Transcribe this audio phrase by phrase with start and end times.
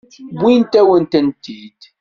[0.41, 1.81] Wwint-awen-tent-id.